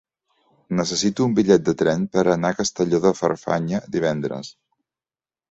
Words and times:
Necessito 0.77 1.27
un 1.29 1.35
bitllet 1.39 1.67
de 1.67 1.75
tren 1.81 2.07
per 2.15 2.23
anar 2.37 2.51
a 2.55 2.59
Castelló 2.61 3.03
de 3.05 3.13
Farfanya 3.21 3.83
divendres. 3.99 4.53